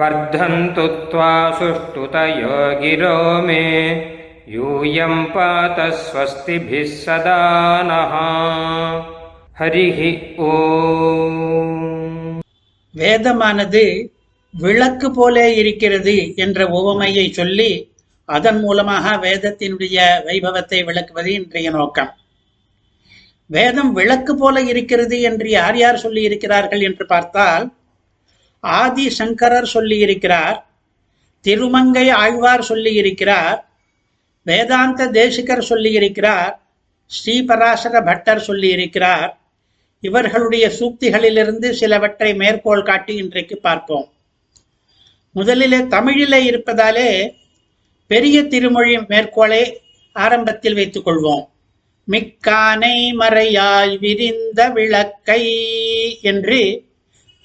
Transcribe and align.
वर्धन्तु 0.00 0.86
त्वा 1.10 1.32
सुष्ठुतयो 1.58 2.58
गिरो 2.82 3.16
मे 3.46 3.64
यूयं 4.54 5.24
पात 5.34 5.80
स्वस्तिभिः 6.02 6.94
सदा 7.02 7.40
नः 7.90 8.14
हरिः 9.60 10.00
ॐ 10.50 10.88
வேதமானது 12.94 13.82
விளக்கு 14.54 15.08
போலே 15.16 15.46
இருக்கிறது 15.62 16.14
என்ற 16.44 16.64
உவமையை 16.78 17.26
சொல்லி 17.38 17.70
அதன் 18.29 18.59
மூலமாக 18.59 19.15
வேதத்தினுடைய 19.17 19.97
வைபவத்தை 20.27 20.79
விளக்குவது 20.85 21.33
இன்றைய 21.33 21.69
நோக்கம். 21.69 22.11
வேதம் 23.49 23.91
விளக்கு 23.93 24.33
போல 24.35 24.61
இருக்கிறது 24.61 25.21
என்று 25.21 25.49
யார் 25.49 25.77
யார் 25.77 25.97
சொல்லி 25.97 26.21
இருக்கிறார்கள் 26.21 26.81
என்று 26.81 27.05
பார்த்தால் 27.05 27.65
ஆதி 28.59 29.09
சங்கரர் 29.09 29.65
சொல்லி 29.65 29.97
இருக்கிறார் 29.97 30.57
திருமங்கை 31.45 32.09
ஆழ்வார் 32.09 32.61
சொல்லி 32.61 32.93
இருக்கிறார் 32.93 33.59
வேதாந்த 34.45 35.07
தேசிகர் 35.07 35.67
சொல்லி 35.71 35.91
இருக்கிறார் 35.91 36.53
ஸ்ரீபராசர 37.11 37.95
பட்டர் 38.05 38.39
சொல்லி 38.39 38.69
இருக்கிறார் 38.69 39.31
இவர்களுடைய 40.03 40.65
சூக்திகளிலிருந்து 40.79 41.67
சிலவற்றை 41.71 42.35
மேற்கோள் 42.35 42.83
காட்டி 42.83 43.13
இன்றைக்கு 43.15 43.57
பார்ப்போம். 43.57 44.07
முதலிலே 45.35 45.79
தமிழிலே 45.87 46.39
இருப்பதாலே 46.51 47.09
பெரிய 48.13 48.37
திருமொழி 48.43 48.97
மேற்கோளை 48.97 49.61
ஆரம்பத்தில் 50.15 50.73
வைத்துக் 50.73 51.05
கொள்வோம். 51.07 51.45
மிக்கானை 52.07 52.97
மறையாய் 53.19 53.93
விரிந்த 53.99 54.69
விளக்கை 54.69 55.43
என்று 56.21 56.59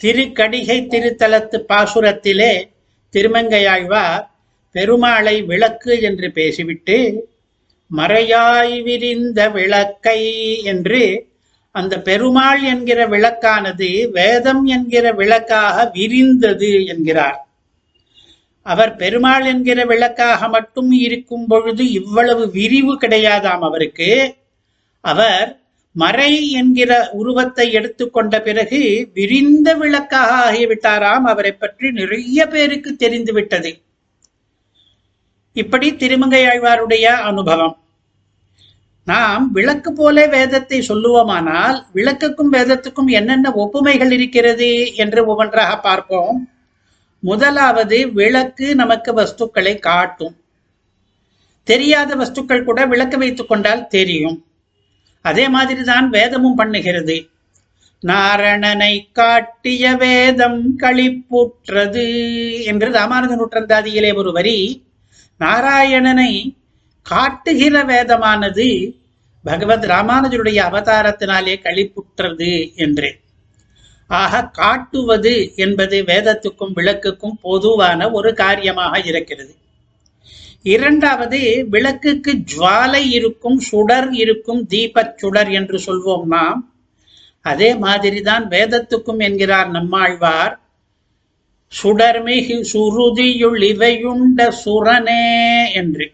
திருக்கடிகை 0.01 0.79
திருத்தலத்து 0.93 1.59
பாசுரத்திலே 1.69 2.53
திருமங்கையாழ்வார் 3.15 4.25
பெருமாளை 4.75 5.45
விளக்கு 5.45 6.01
என்று 6.01 6.29
பேசிவிட்டு 6.33 6.99
மறையாய் 7.91 8.83
விரிந்த 8.83 9.49
விளக்கை 9.51 10.21
என்று 10.63 11.03
அந்த 11.75 11.95
பெருமாள் 12.01 12.63
என்கிற 12.63 13.09
விளக்கானது 13.09 13.91
வேதம் 14.11 14.65
என்கிற 14.65 15.13
விளக்காக 15.13 15.91
விரிந்தது 15.95 16.73
என்கிறார். 16.87 17.48
அவர் 18.69 18.93
பெருமாள் 18.97 19.45
என்கிற 19.45 19.85
விளக்காக 19.85 20.49
மட்டும் 20.49 20.91
இருக்கும் 21.07 21.47
பொழுது 21.47 21.85
இவ்வளவு 21.91 22.45
விரிவு 22.51 22.95
கிடையாதாம் 22.95 23.65
அவருக்கு? 23.69 24.11
அவர் 25.05 25.49
மறை 25.97 26.33
என்கிற 26.53 26.93
உருவத்தை 27.13 27.67
எடுத்துக்கொண்ட 27.73 28.35
பிறகு 28.43 28.81
விரிந்த 29.15 29.69
விளக்காக 29.75 30.31
ஆகிவிட்டாராம் 30.49 31.27
அவரை 31.33 31.53
பற்றி 31.53 31.91
நிறைய 31.91 32.47
பேருக்கு 32.47 32.91
தெரிந்துவிட்டது 32.97 33.73
இப்படி 35.57 35.87
திருமங்கை 35.97 36.43
ஆழ்வாருடைய 36.47 37.07
அனுபவம். 37.31 37.77
நாம் 39.07 39.45
விளக்கு 39.53 39.91
போல 39.93 40.27
வேதத்தை 40.27 40.79
சொல்லுவோமானால் 40.89 41.79
விளக்குக்கும் 41.95 42.53
வேதத்துக்கும் 42.53 43.11
என்னென்ன 43.11 43.53
ஒப்புமைகள் 43.55 44.13
இருக்கிறது 44.13 44.71
என்று 44.95 45.21
ஒவ்வொன்றாக 45.27 45.73
பார்ப்போம். 45.81 46.39
முதலாவது 47.19 48.13
விளக்கு 48.13 48.75
நமக்கு 48.75 49.15
வஸ்துக்களை 49.15 49.79
காட்டும். 49.79 50.37
தெரியாத 51.65 52.17
வஸ்துக்கள் 52.17 52.65
கூட 52.65 52.87
விளக்கு 52.87 53.19
வைத்துக் 53.19 53.49
கொண்டால் 53.49 53.87
தெரியும். 53.87 54.47
அதே 55.21 55.49
மாதிரிதான் 55.49 56.11
வேதமும் 56.11 56.59
பண்ணுகிறது. 56.59 57.29
நாரணனை 58.07 59.07
காட்டிய 59.13 59.97
வேதம் 59.97 60.79
களிப்புற்றது 60.79 62.07
என்று 62.65 62.91
ராமானுஜ 62.91 63.39
நூற்றந்தாதியிலே 63.39 64.15
ஒரு 64.15 64.33
வரி 64.33 64.87
நாராயணனை 65.41 66.57
காட்டுகிற 67.03 67.85
வேதமானது 67.85 68.97
பகவத் 69.45 69.85
ராமானுஜருடைய 69.85 70.59
அவதாரத்தினாலே 70.69 71.57
களிப்புற்றது 71.63 72.75
என்று. 72.75 73.19
ஆக 74.09 74.47
காட்டுவது 74.47 75.53
என்பது 75.57 76.03
வேதத்துக்கும் 76.03 76.73
விளக்குக்கும் 76.77 77.39
பொதுவான 77.43 78.11
ஒரு 78.11 78.35
காரியமாக 78.35 79.01
இருக்கிறது. 79.05 79.55
இரண்டாவது 80.63 81.67
விளக்குக்கு 81.71 82.33
ஜுவாலை 82.33 83.07
இருக்கும் 83.09 83.61
சுடர் 83.61 84.13
இருக்கும் 84.13 84.67
தீபச் 84.67 85.19
சுடர் 85.19 85.51
என்று 85.51 85.79
சொல்வோம் 85.79 86.25
நாம். 86.25 86.75
அதே 87.41 87.75
மாதிரிதான் 87.75 88.49
வேதத்துக்கும் 88.49 89.19
என்கிறார் 89.19 89.71
நம்மாழ்வார். 89.71 90.61
சுடர்மிகு 91.83 92.65
சுருதியுள் 92.73 93.61
இவையுண்ட 93.61 94.53
சுரனே 94.65 95.75
என்று. 95.75 96.13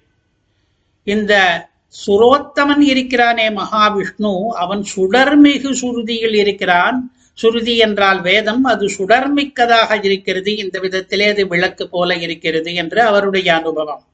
இந்த 1.05 1.67
சுரோத்தமன் 2.07 2.81
இருக்கிறானே 2.81 3.49
மகாவிஷ்ணு 3.49 4.47
அவன் 4.47 4.85
சுடர்மிகு 4.97 5.73
சுருதியில் 5.81 6.35
இருக்கிறான். 6.35 7.14
சுருதி 7.39 7.77
என்றால் 7.77 8.21
வேதம் 8.21 8.65
அது 8.65 8.87
சுடர்மிக்கதாக 8.89 10.05
இருக்கிறது. 10.05 10.57
இந்த 10.57 10.81
விதத்திலே 10.81 11.29
அது 11.29 11.47
விளக்கு 11.47 11.89
போல 11.89 12.17
இருக்கிறது 12.17 12.75
என்று 12.75 13.01
அவருடைய 13.03 13.49
அனுபவம். 13.55 14.05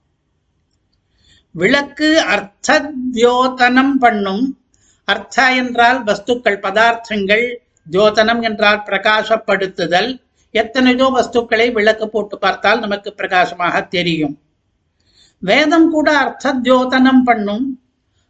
விளக்கு 1.54 2.09
அர்த்தத்யோதனம் 2.34 3.94
பண்ணும். 3.98 4.44
அர்த்தா 5.04 5.47
என்றால் 5.54 6.00
வஸ்துக்கள் 6.04 6.62
பதார்த்தங்கள். 6.62 7.47
தியோதனம் 7.91 8.42
என்றால் 8.42 8.82
பிரகாசப்படுத்துதல். 8.86 10.10
எத்தனையோ 10.54 11.06
வஸ்துக்களை 11.16 11.72
விளக்கு 11.72 12.09
போட்டு 12.09 12.38
பார்த்தால் 12.38 12.80
நமக்கு 12.80 13.12
பிரகாசமாக 13.12 13.82
தெரியும். 13.88 14.36
வேதம் 15.42 15.91
கூட 15.91 16.09
அர்த்த 16.19 16.54
தியோதனம் 16.62 17.22
பண்ணும். 17.22 17.66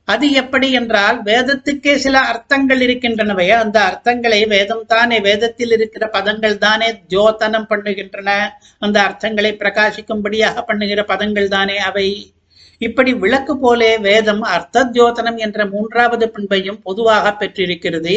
அது 0.05 0.33
எப்படி 0.33 0.73
என்றால் 0.73 1.23
வேதத்துக்கே 1.23 1.95
சில 1.95 2.19
அர்த்தங்கள் 2.21 2.81
இருக்கின்றனவையா 2.81 3.57
அந்த 3.57 3.79
அர்த்தங்களை 3.81 4.49
வேதம் 4.49 4.87
தானே 4.87 5.21
வேதத்தில் 5.21 5.71
இருக்கிற 5.71 6.09
பதங்கள் 6.13 6.59
தானே 6.59 7.03
தியோதனம் 7.09 7.69
பண்ணுகின்றன 7.69 8.31
அந்த 8.79 9.01
அர்த்தங்களை 9.01 9.53
பிரகாசிக்கும்படியாக 9.53 10.65
பண்ணுகிற 10.67 11.05
பதங்கள் 11.05 11.49
தானே 11.49 11.79
அவை. 11.79 12.35
இப்படி 12.79 13.15
விளக்கு 13.15 13.59
போலே 13.59 13.99
வேதம் 13.99 14.43
அர்த்த 14.43 14.85
தியோதனம் 14.85 15.37
என்ற 15.37 15.67
மூன்றாவது 15.67 16.29
பண்பையும் 16.31 16.83
பொதுவாக 16.83 17.33
பெற்றிருக்கிறது. 17.33 18.17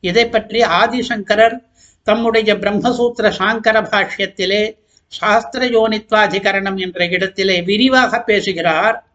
இதை 0.00 0.28
பற்றி 0.28 0.62
ஆதிசங்கரர் 0.62 1.56
தம்முடைய 2.02 2.54
பிரம்மசூத்திர 2.54 3.26
சாங்கர 3.38 3.76
பாஷ்யத்திலே 3.92 4.62
சாஸ்திர 5.08 5.66
யோனித்வாதிகரணம் 5.66 6.76
என்ற 6.76 7.06
இடத்திலே 7.06 7.62
விரிவாக 7.62 8.22
பேசுகிறார். 8.22 9.09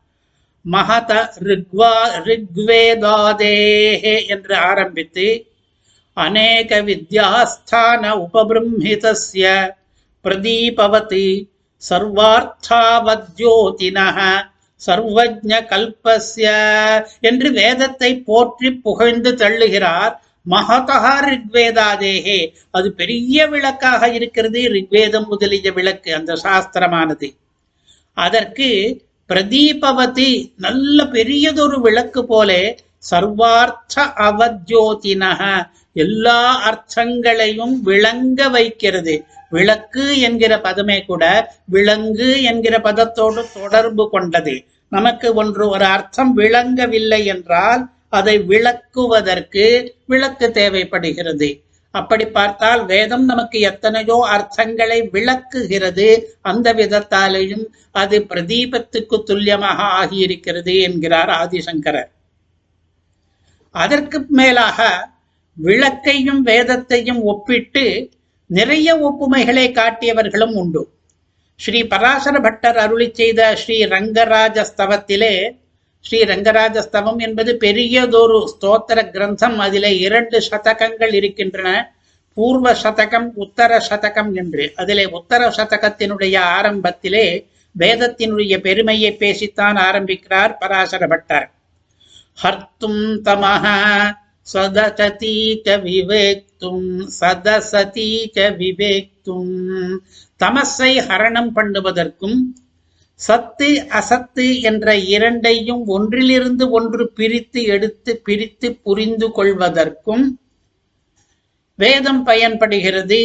மகத 0.66 1.12
ரிக்வா 1.48 1.92
ரிக்வேதாதேஹே 2.28 4.16
என்று 4.28 4.56
ஆரம்பித்து 4.70 5.28
அநேக 6.18 6.70
வித்யாஸ்தான 6.82 8.04
உபபிரம்ஹிதஸ்ய 8.26 9.46
பிரதீபவதி 10.26 11.28
சர்வார்த்தாவத்யோதினஹ 11.82 13.08
சர்வஜ 14.82 15.52
கல்பஸ்ய 15.70 16.46
என்று 17.22 17.50
வேதத்தை 17.52 18.12
போற்றி 18.30 18.70
புகழ்ந்து 18.86 19.32
தள்ளுகிறார் 19.42 20.14
மகதா 20.46 21.14
ரிக்வேதாதேகே 21.28 22.40
அது 22.72 22.88
பெரிய 22.94 23.38
விளக்காக 23.48 24.02
இருக்கிறது. 24.14 24.60
ரிக்வேதம் 24.76 25.28
முதலிய 25.28 25.68
விளக்கு 25.72 26.10
அந்த 26.16 26.32
சாஸ்திரமானது. 26.44 27.28
அதற்கு 28.18 28.68
பிரதீபவதி 29.30 30.32
நல்ல 30.58 31.06
பெரியதொரு 31.06 31.82
விளக்கு 31.82 32.26
போலே 32.26 32.62
சர்வார்த்த 33.12 33.96
அவத்யோதினக 34.28 35.42
எல்லா 35.94 36.40
அர்த்தங்களையும் 36.70 37.76
விளங்க 37.82 38.50
வைக்கிறது. 38.50 39.24
விளக்கு 39.50 40.06
என்கிற 40.20 40.54
பதமே 40.58 41.06
கூட 41.06 41.24
விளங்கு 41.66 42.30
என்கிற 42.42 42.78
பதத்தோடு 42.78 43.42
தொடர்பு 43.54 44.10
கொண்டது. 44.10 44.56
நமக்கு 44.90 45.34
ஒன்று 45.34 45.70
ஒரு 45.70 45.86
அர்த்தம் 45.86 46.34
விளங்கவில்லை 46.38 47.26
என்றால் 47.26 47.84
அதை 48.10 48.36
விளக்குவதற்கு 48.40 49.66
விளக்கு 50.06 50.52
தேவைப்படுகிறது. 50.52 51.50
அப்படி 52.00 52.26
பார்த்தால் 52.38 52.82
வேதம் 52.86 53.26
நமக்கு 53.32 53.58
எத்தனையோ 53.70 54.18
அர்த்தங்களை 54.36 55.00
விளக்குகிறது. 55.16 56.08
அந்த 56.50 56.68
விதத்தாலேயும் 56.80 57.66
அது 58.02 58.18
பிரதீபத்துக்கு 58.32 59.18
துல்லியமாக 59.30 59.80
ஆகியிருக்கிறது 60.00 60.74
என்கிறார் 60.88 61.32
ஆதிசங்கரர். 61.42 62.10
அதற்கு 63.76 64.20
மேலாக 64.40 64.80
விளக்கையும் 65.58 66.42
வேதத்தையும் 66.52 67.22
ஒப்பிட்டு 67.32 67.86
நிறைய 68.50 68.90
ஒப்புமைகளை 69.08 69.68
காட்டியவர்களும் 69.80 70.56
உண்டு. 70.62 70.84
ஸ்ரீ 71.60 71.80
பராசர 71.92 72.36
பட்டர் 72.46 72.78
அருளி 72.84 73.08
செய்த 73.20 73.42
ஸ்ரீ 73.62 73.78
ரங்கராஜ 73.94 74.58
ஸ்தவத்திலே 74.72 75.34
ஸ்ரீ 76.08 76.18
ரங்கராஜ 76.22 76.76
ஸ்தவம் 76.88 77.18
என்பது 77.18 77.52
பெரியதொரு 77.58 78.40
ஸ்தோத்திர 78.52 79.00
கிரந்தம். 79.14 79.56
அதிலே 79.66 79.92
இரண்டு 79.98 80.38
சதகங்கள் 80.42 81.14
இருக்கின்றன. 81.14 81.70
பூர்வ 82.38 82.74
சதகம் 82.84 83.28
உத்தர 83.36 83.72
சதகம் 83.90 84.32
என்று. 84.34 84.66
அதிலே 84.76 85.06
உத்தர 85.06 85.48
சதகத்தினுடைய 85.58 86.36
ஆரம்பத்திலே 86.58 87.26
வேதத்தினுடைய 87.80 88.58
பெருமையை 88.58 89.16
பேசித்தான் 89.20 89.78
ஆரம்பிக்கிறார் 89.86 90.58
பராசர 90.58 91.08
பட்டர் 91.08 91.48
ஹர்த்தும் 92.44 93.02
தமஹா 93.28 93.78
சதசதி 94.54 95.36
விவேக்தும் 95.88 96.88
சதசதீக 97.20 98.38
விவேக்தும். 98.62 99.56
தமசை 100.44 100.92
ஹரணம் 101.10 101.52
பண்ணுவதற்கும் 101.56 102.38
சத்து 103.20 103.70
அசத்து 104.00 104.46
என்ற 104.70 104.96
இரண்டையும் 105.16 105.84
ஒன்றிலிருந்து 105.88 106.66
ஒன்று 106.78 107.04
பிரித்து 107.18 107.60
எடுத்து 107.76 108.12
பிரித்து 108.28 108.68
புரிந்து 108.86 109.28
கொள்வதற்கும் 109.38 110.26
வேதம் 111.80 112.22
பயன்படுகிறது. 112.24 113.22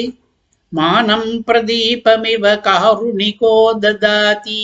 மானம் 0.72 1.28
பிரதீபமிவ 1.46 2.44
காருணிகோ 2.66 3.54
ததாதி 3.84 4.62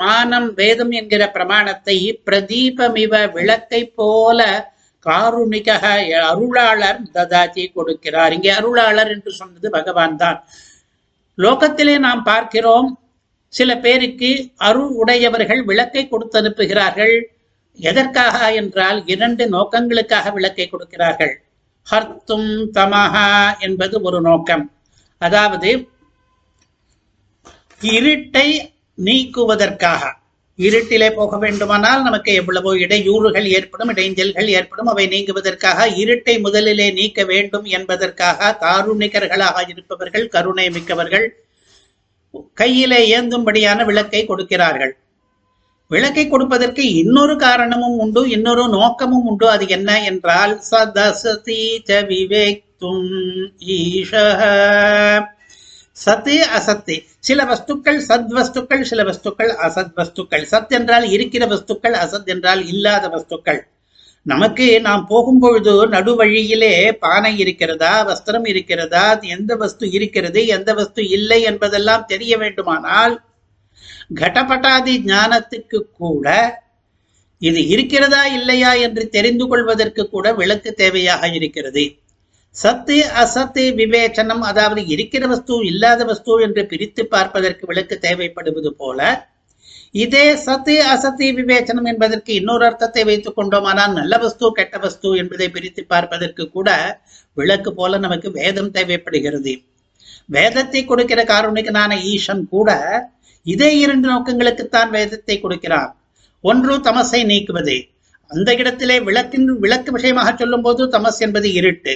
மானம் 0.00 0.48
வேதம் 0.54 0.92
என்கிற 1.00 1.22
பிரமாணத்தை 1.30 1.96
பிரதீபமிவ 2.26 3.14
விளக்கை 3.36 3.82
போல 4.00 4.40
காருணிக 5.06 5.68
அருளாளர் 6.30 7.00
ததாதி 7.16 7.64
கொடுக்கிறார். 7.76 8.32
இங்கே 8.36 8.52
அருளாளர் 8.58 9.12
என்று 9.16 9.32
சொன்னது 9.40 9.70
பகவான் 9.70 10.20
தான் 10.22 10.38
லோகத்திலே 11.38 11.96
நாம் 12.06 12.22
பார்க்கிறோம் 12.22 12.88
சில 13.48 13.70
பேருக்கு 13.78 14.30
அருள் 14.68 14.92
உடையவர்கள் 15.02 15.62
விளக்கை 15.64 16.08
கொடுத்து 16.08 16.36
அனுப்புகிறார்கள். 16.40 17.14
எதற்காக 17.78 18.36
என்றால் 18.52 18.98
இரண்டு 19.06 19.44
நோக்கங்களுக்காக 19.50 20.32
விளக்கை 20.32 20.66
கொடுக்கிறார்கள். 20.68 21.34
ஹர்த்தும் 21.86 22.50
தமஹா 22.76 23.28
என்பது 23.58 24.00
ஒரு 24.00 24.20
நோக்கம். 24.20 24.64
அதாவது 25.22 25.70
இருட்டை 27.80 28.48
நீக்குவதற்காக. 28.98 30.02
இருட்டிலே 30.58 31.08
போக 31.10 31.38
வேண்டுமானால் 31.38 32.02
நமக்கு 32.02 32.30
எவ்வளவோ 32.34 32.70
இடையூறுகள் 32.74 33.46
ஏற்படும் 33.56 33.90
இடைஞ்சல்கள் 33.92 34.48
ஏற்படும். 34.58 34.86
அவை 34.86 35.04
நீங்குவதற்காக 35.06 35.88
இருட்டை 36.02 36.34
முதலிலே 36.40 36.86
நீக்க 36.90 37.24
வேண்டும் 37.24 37.66
என்பதற்காக 37.76 38.56
தாருணிகர்களாக 38.60 39.64
இருப்பவர்கள் 39.72 40.26
கருணை 40.28 40.66
மிக்கவர்கள் 40.70 41.26
கையிலே 42.54 43.00
ஏந்தும்படியான 43.16 43.84
விளக்கை 43.84 44.22
கொடுக்கிறார்கள். 44.26 44.92
விளக்கை 45.90 46.24
கொடுப்பதற்கு 46.28 46.82
இன்னொரு 46.94 47.34
காரணமும் 47.36 47.98
உண்டு 47.98 48.22
இன்னொரு 48.30 48.64
நோக்கமும் 48.68 49.26
உண்டு. 49.30 49.46
அது 49.48 49.64
என்ன 49.68 49.90
என்றால் 50.04 50.54
சதசதி 50.70 51.62
ச 51.88 52.00
விவேக்தும் 52.10 53.06
ஈஷ 53.76 54.12
சத்து 55.96 56.34
அசத்து. 56.56 56.96
சில 57.18 57.44
வஸ்துக்கள் 57.44 58.00
சத் 58.08 58.32
வஸ்துக்கள் 58.38 58.82
சில 58.82 59.02
வஸ்துக்கள் 59.02 59.52
அசத் 59.66 59.94
வஸ்துக்கள். 59.96 60.44
சத் 60.50 60.68
என்றால் 60.68 61.06
இருக்கிற 61.08 61.46
வஸ்துக்கள் 61.46 61.96
அசத் 62.04 62.28
என்றால் 62.34 62.62
இல்லாத 62.66 63.08
வஸ்துக்கள். 63.08 63.60
நமக்கு 64.26 64.66
நாம் 64.80 65.02
போகும்பொழுது 65.10 65.74
நடுவழியிலே 65.92 66.72
பானை 66.98 67.32
இருக்கிறதா 67.38 67.92
வஸ்திரம் 68.08 68.46
இருக்கிறதா 68.52 69.04
எந்த 69.34 69.52
வஸ்து 69.56 69.84
இருக்கிறது 69.90 70.40
எந்த 70.56 70.70
வஸ்து 70.74 71.02
இல்லை 71.08 71.40
என்பதெல்லாம் 71.50 72.06
தெரிய 72.06 72.32
வேண்டுமானால் 72.36 73.14
கடபட்டாதி 74.20 74.94
ஞானத்துக்கு 75.06 75.78
கூட 76.00 76.26
இது 77.42 77.60
இருக்கிறதா 77.68 78.22
இல்லையா 78.38 78.72
என்று 78.86 79.04
தெரிந்து 79.08 79.44
கொள்வதற்கு 79.46 80.02
கூட 80.08 80.26
விளக்கு 80.32 80.70
தேவையாக 80.78 81.22
இருக்கிறது. 81.38 81.84
சத்து 82.56 82.96
அசத்து 83.22 83.64
விவேச்சனம் 83.80 84.44
அதாவது 84.50 84.82
இருக்கிற 84.86 85.24
வஸ்து 85.26 85.54
இல்லாத 85.70 86.04
வஸ்து 86.04 86.34
என்று 86.42 86.62
பிரித்து 86.66 87.02
பார்ப்பதற்கு 87.06 87.64
விளக்கு 87.66 87.96
தேவைப்படுவது 87.98 88.70
போல 88.78 89.00
இதே 90.02 90.24
சத்து 90.36 90.74
அசத்து 90.92 91.26
விவேச்சனம் 91.38 91.88
என்பதற்கு 91.92 92.30
இன்னொரு 92.34 92.64
அர்த்தத்தை 92.64 93.02
வைத்துக் 93.04 93.36
கொண்டோமானால் 93.36 93.92
நல்ல 93.92 94.14
வஸ்து 94.18 94.46
கெட்ட 94.52 94.76
வஸ்து 94.78 95.10
என்பதை 95.16 95.46
பிரித்து 95.48 95.82
பார்ப்பதற்கு 95.84 96.44
கூட 96.50 96.68
விளக்கு 97.36 97.70
போல 97.74 97.98
நமக்கு 97.98 98.28
வேதம் 98.30 98.70
தேவைப்படுகிறது. 98.70 99.52
வேதத்தை 100.26 100.80
கொடுக்கிற 100.84 101.20
காரணிகனான 101.24 101.92
ஈசன் 102.12 102.42
கூட 102.48 102.70
இதே 103.46 103.70
இரண்டு 103.78 104.06
நோக்கங்களுக்குத்தான் 104.12 104.90
வேதத்தை 104.90 105.36
கொடுக்கிறார். 105.40 105.90
ஒன்று 106.44 106.74
தமசை 106.78 107.20
நீக்குவது. 107.24 107.76
அந்த 108.30 108.50
இடத்திலே 108.54 108.96
விளக்கின் 109.00 109.48
விளக்கு 109.64 109.90
விஷயமாக 109.92 110.30
சொல்லும் 110.36 110.62
போது 110.62 110.84
தமஸ் 110.86 111.20
என்பது 111.26 111.48
இருட்டு. 111.52 111.94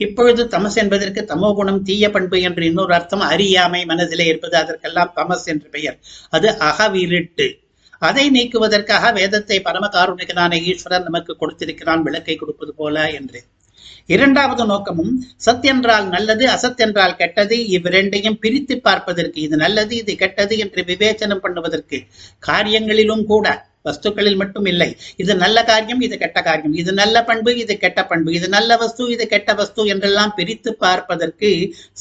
இப்பொழுது 0.00 0.42
தமஸ் 0.44 0.78
என்பதற்கு 0.82 1.20
தமோ 1.24 1.50
குணம் 1.54 1.82
தீய 1.82 2.10
பண்பு 2.10 2.38
என்று 2.40 2.64
இன்னொரு 2.64 2.92
அர்த்தம் 2.94 3.24
அறியாமை 3.30 3.80
மனதிலே 3.84 4.24
இருப்பது 4.24 4.56
அதற்கெல்லாம் 4.56 5.12
தமஸ் 5.16 5.46
என்று 5.46 5.68
பெயர். 5.70 5.96
அது 6.30 6.48
அகவிருட்டு. 6.60 7.46
அதை 8.02 8.24
நீக்குவதற்காக 8.30 9.12
வேதத்தை 9.12 9.58
பரமகாருணிகனான 9.64 10.54
ஈஸ்வரன் 10.62 11.02
நமக்கு 11.02 11.34
கொடுத்திருக்கிறான் 11.36 12.02
விளக்கை 12.02 12.34
கொடுப்பது 12.36 12.72
போல 12.74 13.06
என்று. 13.10 13.40
இரண்டாவது 14.06 14.64
நோக்கமும் 14.64 15.12
சத் 15.46 15.66
என்றால் 15.66 16.06
நல்லது 16.08 16.44
அசத் 16.46 16.82
என்றால் 16.84 17.16
கெட்டது 17.16 17.56
இவ்விரண்டையும் 17.68 18.38
பிரித்து 18.38 18.74
பார்ப்பதற்கு 18.80 19.38
இது 19.40 19.56
நல்லது 19.56 19.94
இது 19.96 20.12
கெட்டது 20.16 20.54
என்று 20.58 20.82
விவேச்சனம் 20.84 21.42
பண்ணுவதற்கு 21.44 21.98
காரியங்களிலும் 22.42 23.24
கூட. 23.24 23.46
வஸ்துக்களில் 23.86 24.38
மட்டும் 24.42 24.66
இல்லை. 24.72 24.88
இது 25.22 25.32
நல்ல 25.44 25.58
காரியம் 25.70 26.02
இது 26.06 26.16
கெட்ட 26.22 26.40
காரியம். 26.48 26.74
இது 26.82 26.92
நல்ல 27.02 27.16
பண்பு 27.30 27.52
இது 27.64 27.74
கெட்ட 27.84 28.00
பண்பு. 28.10 28.30
இது 28.38 28.48
நல்ல 28.56 28.76
வஸ்து 28.82 29.04
இது 29.14 29.26
கெட்ட 29.34 29.52
வஸ்து 29.60 29.82
என்றெல்லாம் 29.94 30.34
பிரித்து 30.38 30.72
பார்ப்பதற்கு 30.84 31.50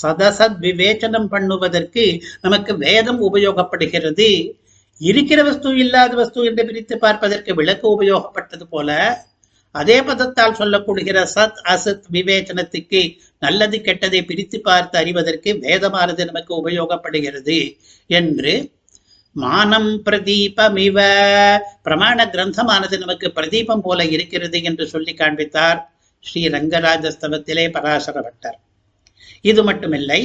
சதசத் 0.04 0.60
விவேச்சனம் 0.68 1.30
பண்ணுவதற்கு 1.34 2.06
நமக்கு 2.46 2.74
வேதம் 2.86 3.22
உபயோகப்படுகிறது. 3.30 4.30
இருக்கிற 5.02 5.40
வஸ்து 5.46 5.70
இல்லாத 5.84 6.14
வஸ்து 6.20 6.42
என்று 6.50 6.64
பிரித்து 6.68 6.96
பார்ப்பதற்கு 6.98 7.54
விளக்கு 7.60 7.88
உபயோகப்பட்டது 7.96 8.66
போல 8.74 8.90
அதே 9.76 9.96
பதத்தால் 10.08 10.58
சொல்லப்படுகிற 10.60 11.18
சத் 11.34 11.58
அசத் 11.74 12.06
விவேச்சனத்துக்கு 12.16 13.02
நல்லது 13.42 13.78
கெட்டதை 13.88 14.22
பிரித்து 14.30 14.58
பார்த்து 14.68 14.96
அறிவதற்கு 15.02 15.52
வேதமானது 15.66 16.22
நமக்கு 16.30 16.52
உபயோகப்படுகிறது 16.62 17.58
என்று 18.10 18.54
மானம் 19.36 19.90
பிரதீபமிவ. 20.06 20.98
பிரமாண 21.86 22.18
கிரந்தமானது 22.34 22.96
நமக்கு 22.98 23.28
பிரதீபம் 23.36 23.82
போல 23.82 24.06
இருக்கிறது 24.06 24.64
என்று 24.64 24.88
சொல்லி 24.88 25.14
காண்பித்தார் 25.14 25.80
ஸ்ரீ 26.26 26.42
ரங்கராஜஸ்தவத்திலே 26.48 27.66
பராசர 27.70 28.22
பட்டர் 28.22 28.58
இது 29.42 29.62
மட்டுமில்லை 29.64 30.22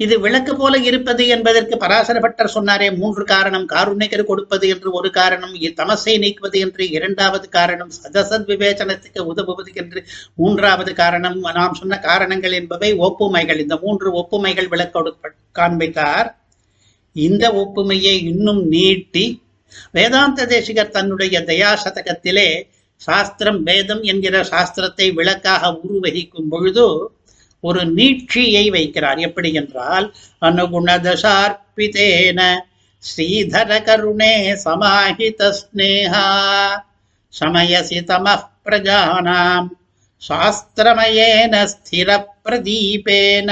இது 0.00 0.14
விளக்கு 0.20 0.56
போல 0.56 0.74
இருப்பது 0.78 1.26
என்பதற்கு 1.26 1.76
பராசர 1.76 2.20
பட்டர் 2.20 2.52
சொன்னாரே 2.54 2.86
மூன்று 2.96 3.24
காரணம் 3.24 3.66
காருண்யக்கர் 3.68 4.22
கொடுப்பது 4.24 4.68
என்று 4.68 4.92
ஒரு 4.92 5.10
காரணம் 5.10 5.54
தமசை 5.80 6.14
நீக்குவது 6.24 6.58
என்று 6.58 6.84
இரண்டாவது 6.90 7.48
காரணம் 7.48 7.90
சதசத் 8.02 8.48
விவேச்சனத்துக்கு 8.52 9.22
உதவுவது 9.32 9.72
என்று 9.74 10.02
மூன்றாவது 10.34 10.94
காரணம் 10.94 11.38
நாம் 11.58 11.74
சொன்ன 11.74 11.98
காரணங்கள் 12.00 12.52
என்பவை 12.52 12.92
ஒப்புமைகள் 13.08 13.58
இந்த 13.58 13.78
மூன்று 13.82 14.10
ஒப்புமைகள் 14.22 14.68
விளக்க 14.68 15.14
காண்பித்தார். 15.52 16.30
இந்த 17.16 17.44
ஒப்புமையை 17.52 18.14
இன்னும் 18.22 18.62
நீட்டி 18.68 19.42
வேதாந்த 19.92 20.46
தேசிகர் 20.46 20.90
தன்னுடைய 20.90 21.40
தயா 21.40 21.70
சதகத்திலே 21.84 22.48
சாஸ்திரம் 22.96 23.62
வேதம் 23.62 24.02
என்கிற 24.02 24.42
சாஸ்திரத்தை 24.42 25.06
விளக்காக 25.14 25.80
உருவகிக்கும் 25.82 26.48
பொழுது 26.48 27.12
ஒரு 27.60 27.80
நீட்சியை 27.84 28.64
வைக்கிறார். 28.70 29.18
எப்படி 29.18 29.52
என்றால் 29.52 30.06
அனுகுணதசார்பிதேன 30.42 32.40
ஸ்ரீதர 33.04 33.82
கருணே 33.84 34.34
சமாஹித 34.64 35.40
ஸ்னேகா 35.60 36.26
சமயசி 37.32 38.00
தம 38.04 38.26
பிரஜானாம் 38.64 39.68
சாஸ்திரமயேன 40.22 41.54
ஸ்திர 41.66 42.08
பிரதீபேன 42.44 43.50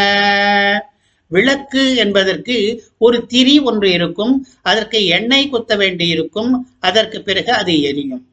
விளக்கு 1.31 1.83
என்பதற்கு 1.97 2.57
ஒரு 2.99 3.19
திரி 3.27 3.55
ஒன்று 3.71 3.89
இருக்கும். 3.91 4.35
அதற்கு 4.63 5.01
எண்ணெய் 5.17 5.49
குத்த 5.49 5.73
வேண்டி 5.77 6.07
இருக்கும். 6.09 6.53
அதற்கு 6.81 7.21
பிறகு 7.23 7.53
அது 7.53 7.75
எரியும். 7.83 8.25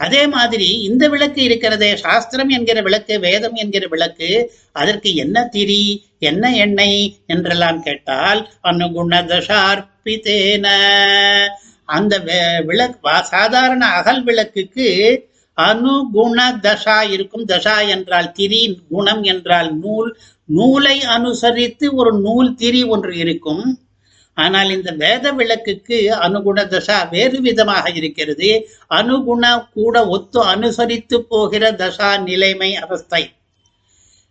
அதே 0.00 0.22
மாதிரி 0.26 0.68
இந்த 0.86 1.04
விளக்கு 1.08 1.40
இருக்கிறதே 1.42 1.90
சாஸ்திரம் 1.96 2.48
என்கிற 2.48 2.78
விளக்கு 2.82 3.14
வேதம் 3.20 3.54
என்கிற 3.54 3.84
விளக்கு 3.88 4.28
அதற்கு 4.72 5.10
என்ன 5.14 5.36
திரி 5.46 5.82
என்ன 6.30 6.44
எண்ணெய் 6.64 7.02
என்றெல்லாம் 7.26 7.78
கேட்டால் 7.82 8.40
அனுகுணதசார்பிதேன 8.70 10.66
அந்த 11.88 12.14
விளக்கு 12.68 13.14
சாதாரண 13.30 13.82
அகல் 13.98 14.22
விளக்குக்கு 14.22 14.88
அனுகுண 15.58 16.38
தசா 16.62 16.98
இருக்கும். 17.14 17.44
தசா 17.44 17.74
என்றால் 17.88 18.28
திரி 18.32 18.60
குணம் 18.88 19.22
என்றால் 19.32 19.70
நூல் 19.82 20.08
நூலை 20.48 21.02
அனுசரித்து 21.02 21.94
ஒரு 21.94 22.12
நூல் 22.18 22.54
திரி 22.54 22.84
ஒன்று 22.84 23.16
இருக்கும். 23.16 23.64
ஆனால் 24.34 24.70
இந்த 24.70 24.90
வேத 24.90 25.32
விளக்குக்கு 25.32 25.98
அனுகுண 26.10 26.62
தசா 26.64 27.10
வேறு 27.10 27.40
விதமாக 27.40 27.90
இருக்கிறது. 27.90 28.68
அனுகுண 28.90 29.68
கூட 29.72 30.06
ஒத்து 30.06 30.40
அனுசரித்து 30.44 31.22
போகிற 31.22 31.72
தசா 31.72 32.22
நிலைமை 32.22 32.76
அவஸ்தை. 32.76 33.34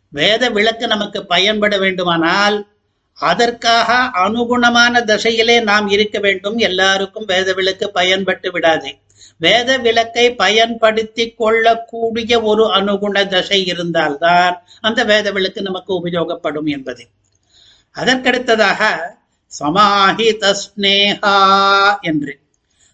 வேத 0.09 0.49
விளக்கு 0.49 0.87
நமக்கு 0.87 1.25
பயன்பட 1.25 1.77
வேண்டுமானால் 1.77 2.67
அதற்காக 3.13 3.93
அனுகுணமான 4.25 5.01
தசையிலே 5.03 5.63
நாம் 5.63 5.87
இருக்க 5.87 6.19
வேண்டும். 6.19 6.57
எல்லாருக்கும் 6.57 7.25
வேத 7.25 7.53
விளக்கு 7.53 7.91
பயன்பட்டு 7.91 8.51
விடாது. 8.51 8.91
வேத 9.37 9.77
விளக்கை 9.77 10.25
பயன்படுத்தி 10.35 11.25
கொள்ளக்கூடிய 11.31 12.41
ஒரு 12.41 12.65
அனுகுண 12.75 13.25
தசை 13.27 13.59
இருந்தால்தான் 13.65 14.55
அந்த 14.81 15.03
வேத 15.03 15.31
விளக்கு 15.31 15.61
நமக்கு 15.61 15.91
உபயோகப்படும் 16.01 16.65
என்பது. 16.65 17.03
அதற்கடுத்ததாக 17.95 18.81
சமாஹித 19.51 20.53
ஸ்னேகா 20.63 21.37
என்று. 22.01 22.33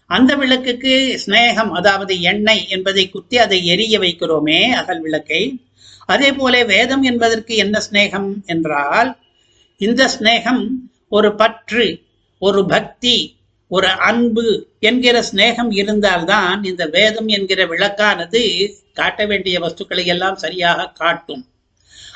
அந்த 0.06 0.36
விளக்குக்கு 0.36 0.94
ஸ்னேகம் 1.26 1.70
அதாவது 1.70 2.20
எண்ணெய் 2.20 2.64
என்பதை 2.68 3.04
குத்தி 3.08 3.36
அதை 3.38 3.58
எரிய 3.66 3.98
வைக்கிறோமே 3.98 4.60
அகல் 4.70 5.00
விளக்கை. 5.00 5.42
அதே 6.06 6.32
போல 6.32 6.64
வேதம் 6.64 7.02
என்பதற்கு 7.02 7.56
என்ன 7.56 7.80
ஸ்னேகம் 7.90 8.30
என்றால் 8.46 9.10
இந்த 9.80 10.08
ஸ்னேகம் 10.18 10.62
ஒரு 11.08 11.34
பற்று 11.34 11.86
ஒரு 12.42 12.60
பக்தி 12.66 13.16
ஒரு 13.70 13.88
அன்பு 14.08 14.44
என்கிற 14.88 15.16
சிநேகம் 15.28 15.70
இருந்தால்தான் 15.80 16.64
இந்த 16.70 16.84
வேதம் 16.96 17.28
என்கிற 17.28 17.60
விளக்கானது 17.72 18.42
காட்ட 18.92 19.26
வேண்டிய 19.26 19.56
வஸ்துக்களை 19.60 20.04
எல்லாம் 20.06 20.38
சரியாக 20.44 20.88
காட்டும். 21.00 21.44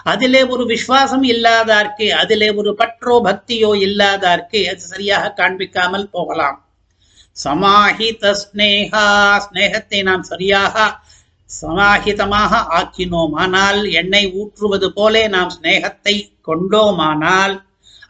அதிலே 0.05 0.41
ஒரு 0.47 0.65
விசுவாசம் 0.67 1.25
இல்லாதார்க்கு 1.35 2.07
அதிலே 2.23 2.49
ஒரு 2.55 2.71
பற்றோ 2.81 3.15
பக்தியோ 3.29 3.71
இல்லாதார்க்கு 3.87 4.61
அது 4.71 4.83
சரியாக 4.93 5.33
காண்பிக்காமல் 5.41 6.13
போகலாம். 6.17 6.59
சமாஹித 7.37 8.25
ஸ்னேகா 8.43 9.07
ஸ்னேகத்தை 9.47 10.01
நாம் 10.03 10.27
சரியாக 10.33 10.77
சமாஹிதமாக 11.51 12.53
ஆக்கினோமானால் 12.79 13.81
எண்ணெய் 14.01 14.31
ஊற்றுவது 14.41 14.89
போலே 14.99 15.23
நாம் 15.29 15.51
ஸ்னேகத்தை 15.57 16.15
கொண்டோமானால் 16.49 17.55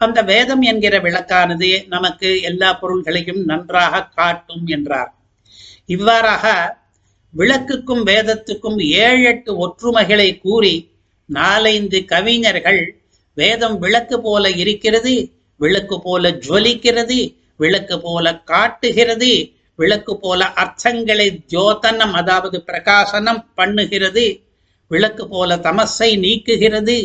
அந்த 0.05 0.19
வேதம் 0.23 0.63
என்கிற 0.71 0.95
விளக்கானது 0.99 1.69
நமக்கு 1.87 2.29
எல்லா 2.41 2.69
பொருள்களையும் 2.79 3.41
நன்றாக 3.43 4.03
காட்டும் 4.17 4.65
என்றார். 4.67 5.11
இவ்வாறாக 5.85 6.45
விளக்குக்கும் 7.33 8.03
வேதத்துக்கும் 8.07 8.77
ஏழு 8.99 9.23
எட்டு 9.23 9.51
ஒற்றுமைகளை 9.65 10.29
கூறி 10.39 10.75
நாலைந்து 11.29 11.99
கவிஞர்கள் 12.05 12.81
வேதம் 13.37 13.77
விளக்கு 13.79 14.17
போல 14.21 14.49
இருக்கிறது 14.63 15.13
விளக்கு 15.59 15.97
போல 15.99 16.29
ஜொலிக்கிறது 16.45 17.19
விளக்கு 17.59 17.95
போல 17.99 18.25
காட்டுகிறது 18.43 19.31
விளக்கு 19.79 20.13
போல 20.17 20.41
அர்த்தங்களை 20.61 21.27
ஜோதனம் 21.53 22.13
அதாவது 22.13 22.57
பிரகாசனம் 22.67 23.41
பண்ணுகிறது 23.57 24.25
விளக்கு 24.91 25.23
போல 25.27 25.57
தமசை 25.57 26.09
நீக்குகிறது 26.23 26.97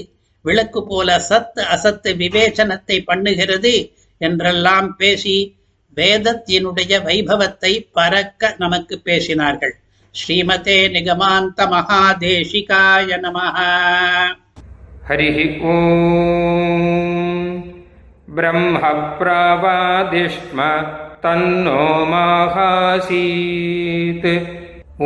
விளக்கு 0.45 0.85
போல 0.85 1.19
சத்து 1.27 1.61
அசத்து 1.75 2.15
விவேச்சனத்தை 2.15 3.03
பண்ணுகிறது 3.07 3.91
என்றெல்லாம் 4.21 4.95
பேசி 4.95 5.65
வேதத்தினுடைய 5.97 7.03
வைபவத்தை 7.03 7.91
பறக்க 7.91 8.55
நமக்கு 8.57 9.01
பேசினார்கள் 9.05 9.75
ஸ்ரீமதே 10.15 10.95
நிகமாந்த 10.95 11.67
மகாதேசிகாய 11.71 13.19
நமஹ 13.19 13.57
हरिः 15.07 15.65
ॐ 15.65 15.75
ब्रह्मप्रावादिष्म 18.35 20.59
तन्नो 21.23 21.83
माहासीत् 22.11 24.29
ॐ 25.03 25.05